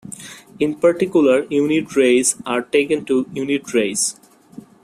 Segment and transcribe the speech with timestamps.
[0.59, 4.15] In particular, unit rays are taken to unit rays.